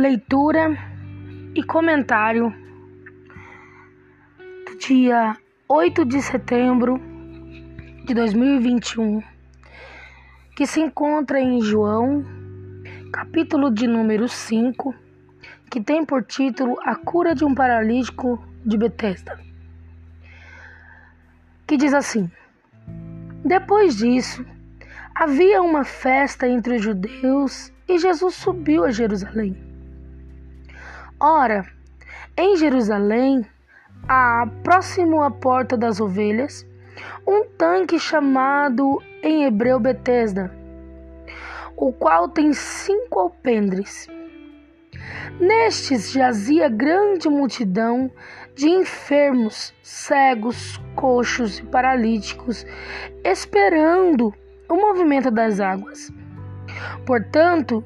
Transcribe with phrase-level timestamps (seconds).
[0.00, 0.78] Leitura
[1.54, 2.50] e comentário
[4.64, 5.36] do dia
[5.68, 6.98] 8 de setembro
[8.06, 9.22] de 2021,
[10.56, 12.24] que se encontra em João,
[13.12, 14.94] capítulo de número 5,
[15.70, 19.38] que tem por título A cura de um paralítico de Betesda.
[21.66, 22.30] Que diz assim:
[23.44, 24.46] Depois disso,
[25.14, 29.68] havia uma festa entre os judeus e Jesus subiu a Jerusalém.
[31.22, 31.66] Ora,
[32.34, 33.44] em Jerusalém,
[34.08, 36.66] a próximo à porta das ovelhas,
[37.26, 40.50] um tanque chamado em hebreu Betesda,
[41.76, 44.08] o qual tem cinco alpendres.
[45.38, 48.10] Nestes jazia grande multidão
[48.54, 52.64] de enfermos, cegos, coxos e paralíticos,
[53.22, 54.32] esperando
[54.70, 56.10] o movimento das águas.
[57.04, 57.84] Portanto,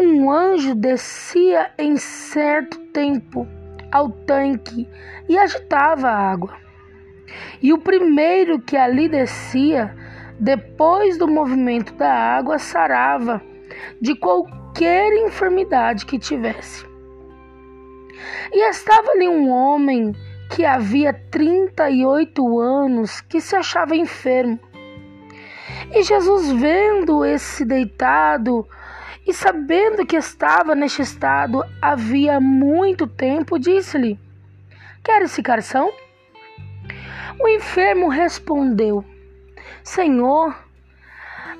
[0.00, 3.46] um anjo descia em certo tempo
[3.92, 4.88] ao tanque
[5.28, 6.54] e agitava a água.
[7.62, 9.94] E o primeiro que ali descia,
[10.38, 13.42] depois do movimento da água, sarava
[14.00, 16.84] de qualquer enfermidade que tivesse.
[18.52, 20.12] E estava ali um homem
[20.50, 24.58] que havia 38 anos que se achava enfermo.
[25.92, 28.66] E Jesus, vendo esse deitado
[29.26, 34.18] e sabendo que estava neste estado havia muito tempo, disse-lhe:
[35.04, 35.92] Queres ficar são?
[37.38, 39.04] O enfermo respondeu:
[39.82, 40.54] Senhor,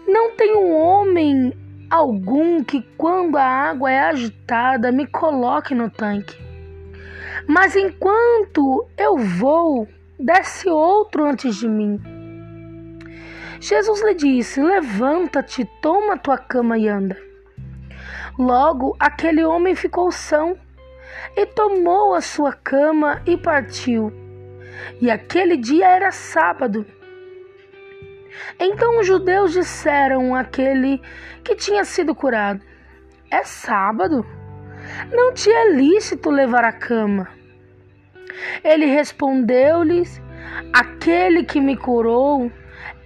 [0.07, 1.53] não tenho homem
[1.91, 6.39] algum que, quando a água é agitada, me coloque no tanque.
[7.47, 9.89] Mas enquanto eu vou,
[10.19, 12.01] desce outro antes de mim.
[13.61, 17.30] Jesus lhe disse: Levanta-te, toma tua cama e anda.
[18.41, 20.57] Logo aquele homem ficou são
[21.37, 24.11] e tomou a sua cama e partiu.
[24.99, 26.87] E aquele dia era sábado.
[28.59, 31.03] Então os judeus disseram àquele
[31.45, 32.63] que tinha sido curado:
[33.31, 34.25] É sábado?
[35.13, 37.29] Não te é lícito levar a cama.
[38.65, 40.19] Ele respondeu-lhes:
[40.73, 42.51] Aquele que me curou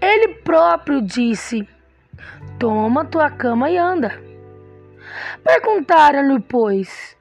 [0.00, 1.68] ele próprio disse:
[2.56, 4.32] Toma tua cama e anda.
[5.42, 7.16] Perguntaram-lhe, pois: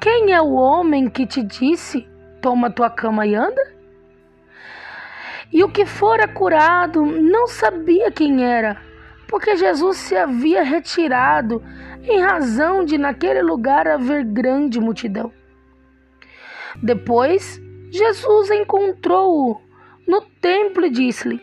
[0.00, 2.08] Quem é o homem que te disse:
[2.40, 3.74] Toma tua cama e anda?
[5.52, 8.76] E o que fora curado não sabia quem era,
[9.28, 11.62] porque Jesus se havia retirado
[12.02, 15.32] em razão de naquele lugar haver grande multidão.
[16.82, 17.60] Depois,
[17.90, 19.60] Jesus encontrou-o
[20.06, 21.40] no templo e disse-lhe: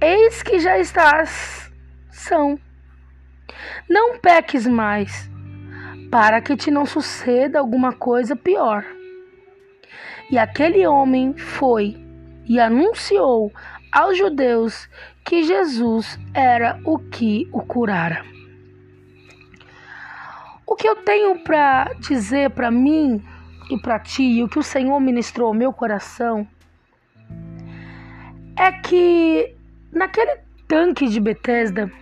[0.00, 1.70] Eis que já estás
[2.10, 2.58] são.
[3.88, 5.30] Não peques mais,
[6.10, 8.84] para que te não suceda alguma coisa pior.
[10.30, 11.96] E aquele homem foi
[12.44, 13.52] e anunciou
[13.90, 14.88] aos judeus
[15.24, 18.24] que Jesus era o que o curara.
[20.66, 23.22] O que eu tenho para dizer para mim
[23.70, 26.46] e para ti, e o que o Senhor ministrou ao meu coração,
[28.56, 29.54] é que
[29.92, 31.92] Naquele tanque de Betesda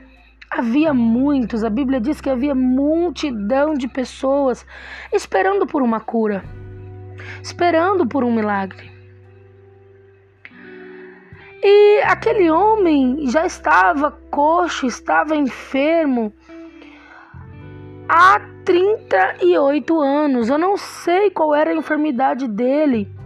[0.51, 4.67] havia muitos, a Bíblia diz que havia multidão de pessoas
[5.13, 6.45] esperando por uma cura,
[7.43, 8.91] esperando por um milagre.
[11.63, 16.33] E aquele homem já estava coxo, estava enfermo
[18.09, 20.49] há 38 anos.
[20.49, 23.21] Eu não sei qual era a enfermidade dele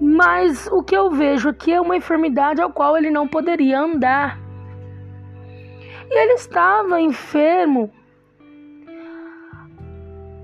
[0.00, 4.43] mas o que eu vejo aqui é uma enfermidade ao qual ele não poderia andar.
[6.14, 7.92] E ele estava enfermo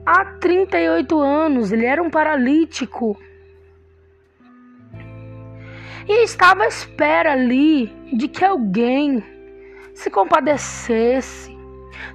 [0.05, 3.17] há 38 anos, ele era um paralítico.
[6.09, 9.23] E estava à espera ali de que alguém
[9.95, 11.57] se compadecesse,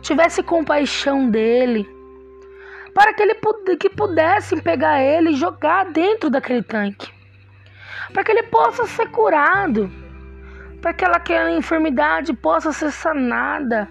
[0.01, 1.87] tivesse compaixão dele,
[2.93, 3.35] para que ele
[3.79, 7.15] que pudessem pegar ele e jogar dentro daquele tanque
[8.15, 9.91] para que ele possa ser curado,
[10.85, 13.89] para que aquela enfermidade possa ser sanada,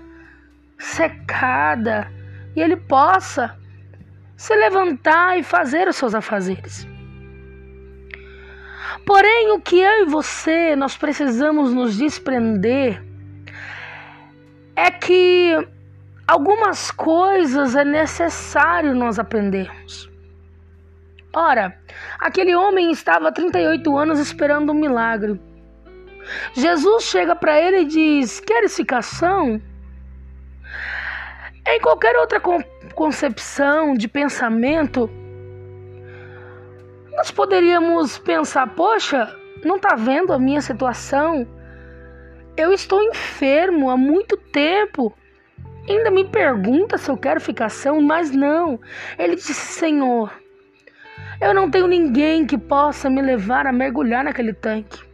[0.79, 2.09] secada,
[2.55, 3.59] e ele possa
[4.37, 6.87] se levantar e fazer os seus afazeres.
[9.05, 13.03] Porém, o que eu e você nós precisamos nos desprender
[14.77, 15.67] é que
[16.29, 20.09] algumas coisas é necessário nós aprendermos.
[21.35, 21.77] Ora,
[22.21, 25.41] aquele homem estava há 38 anos esperando um milagre.
[26.55, 29.61] Jesus chega para ele e diz: Queres ficar são?
[31.67, 32.41] Em qualquer outra
[32.95, 35.11] concepção de pensamento,
[37.13, 39.35] nós poderíamos pensar: poxa,
[39.65, 41.47] não está vendo a minha situação?
[42.57, 45.13] Eu estou enfermo há muito tempo.
[45.89, 48.81] Ainda me pergunta se eu quero ficação, mas não.
[49.19, 50.33] Ele disse: Senhor,
[51.41, 55.14] eu não tenho ninguém que possa me levar a mergulhar naquele tanque.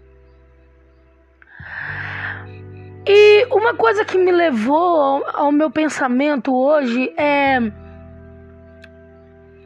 [3.12, 7.58] E uma coisa que me levou ao, meu pensamento hoje é.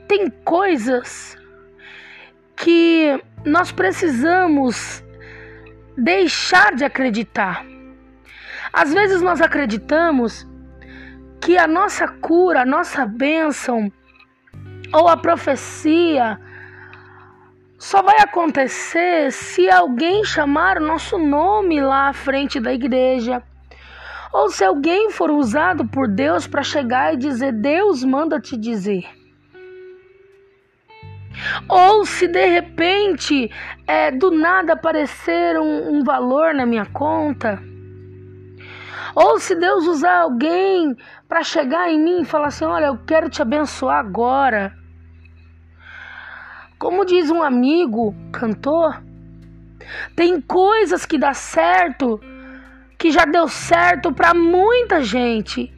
[0.08, 1.36] Tem coisas
[2.56, 5.04] que nós precisamos
[5.94, 7.66] deixar de acreditar.
[8.72, 10.48] Às vezes nós acreditamos
[11.38, 13.92] que a nossa cura, a nossa bênção
[14.90, 16.40] ou a profecia
[17.84, 23.42] só vai acontecer se alguém chamar o nosso nome lá à frente da igreja.
[24.32, 29.04] Ou se alguém for usado por Deus para chegar e dizer: Deus manda te dizer.
[31.68, 33.50] Ou se de repente
[33.86, 37.62] é, do nada aparecer um, um valor na minha conta.
[39.14, 40.96] Ou se Deus usar alguém
[41.28, 44.83] para chegar em mim e falar assim: Olha, eu quero te abençoar agora.
[46.84, 49.02] Como diz um amigo cantor,
[50.14, 52.20] tem coisas que dá certo
[52.98, 55.72] que já deu certo para muita gente.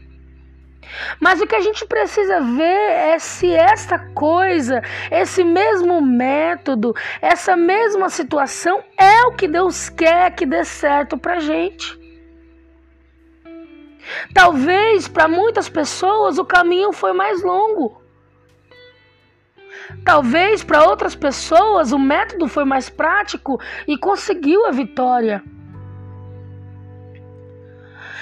[1.20, 6.92] Mas o que a gente precisa ver é se esta coisa, esse mesmo método,
[7.22, 11.96] essa mesma situação é o que Deus quer que dê certo para gente.
[14.34, 18.04] Talvez para muitas pessoas o caminho foi mais longo.
[20.06, 25.42] Talvez para outras pessoas o método foi mais prático e conseguiu a vitória.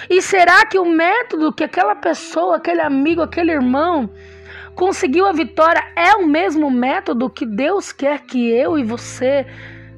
[0.08, 4.08] E será que o método que aquela pessoa, aquele amigo, aquele irmão
[4.74, 9.46] conseguiu a vitória é o mesmo método que Deus quer que eu e você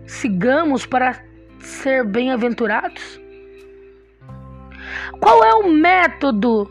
[0.09, 1.23] sigamos para
[1.61, 3.21] ser bem-aventurados?
[5.21, 6.69] Qual é o método?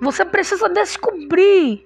[0.00, 1.84] Você precisa descobrir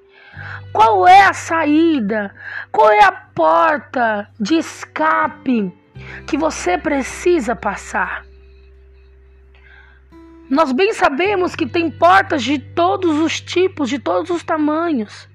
[0.76, 2.34] qual é a saída,
[2.70, 5.73] qual é a porta de escape
[6.26, 8.26] que você precisa passar.
[10.50, 15.26] Nós bem sabemos que tem portas de todos os tipos, de todos os tamanhos.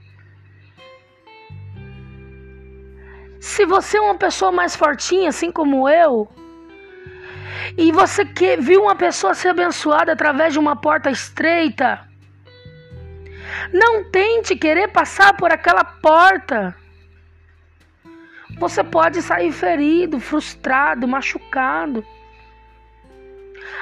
[3.40, 6.30] Se você é uma pessoa mais fortinha, assim como eu,
[7.76, 12.11] e você que viu uma pessoa ser abençoada através de uma porta estreita,
[13.74, 16.76] não tente querer passar por aquela porta.
[18.58, 22.06] Você pode sair ferido, frustrado, machucado.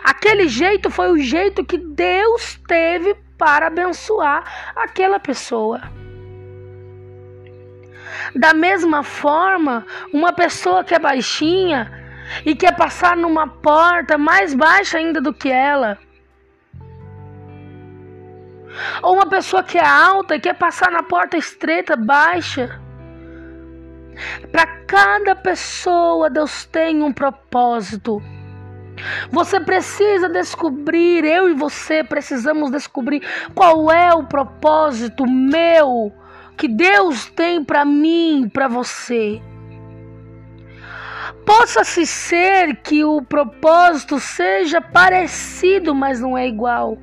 [0.04, 5.82] Aquele jeito foi o jeito que Deus teve para abençoar aquela pessoa.
[8.36, 11.92] Da mesma forma, uma pessoa que é baixinha
[12.46, 15.98] e quer passar numa porta mais baixa ainda do que ela,
[19.02, 22.80] ou uma pessoa que é alta e quer passar na porta estreita, baixa.
[24.52, 28.22] Para cada pessoa, Deus tem um propósito.
[29.32, 33.22] Você precisa descobrir, eu e você precisamos descobrir
[33.56, 36.12] qual é o propósito meu
[36.58, 39.42] que Deus tem para mim, para você.
[41.46, 46.98] Possa-se ser que o propósito seja parecido, mas não é igual.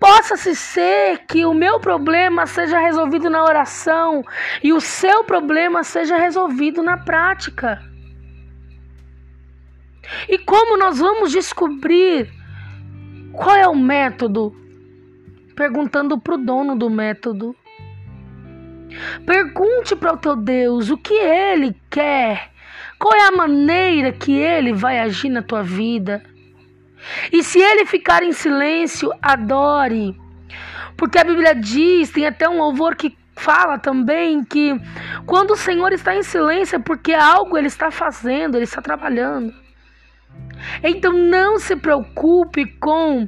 [0.00, 4.24] Possa-se ser que o meu problema seja resolvido na oração
[4.62, 7.82] e o seu problema seja resolvido na prática.
[10.26, 12.32] E como nós vamos descobrir
[13.34, 14.56] qual é o método?
[15.54, 17.54] Perguntando para o dono do método.
[19.26, 22.50] Pergunte para o teu Deus o que ele quer,
[22.98, 26.22] qual é a maneira que ele vai agir na tua vida.
[27.32, 30.16] E se ele ficar em silêncio, adore.
[30.96, 34.78] Porque a Bíblia diz, tem até um louvor que fala também que
[35.24, 39.54] quando o Senhor está em silêncio é porque algo ele está fazendo, ele está trabalhando.
[40.82, 43.26] Então não se preocupe com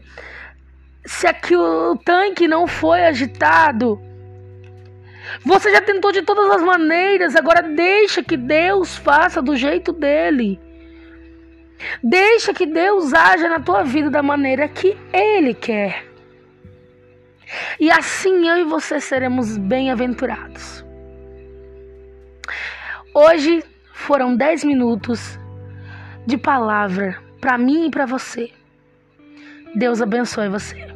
[1.05, 4.01] se aqui o tanque não foi agitado.
[5.45, 10.61] Você já tentou de todas as maneiras, agora deixa que Deus faça do jeito dele.
[12.03, 16.05] Deixa que Deus haja na tua vida da maneira que Ele quer.
[17.79, 20.85] E assim eu e você seremos bem-aventurados.
[23.15, 23.63] Hoje
[23.93, 25.39] foram 10 minutos
[26.27, 28.51] de palavra para mim e para você.
[29.75, 30.92] Deus abençoe você.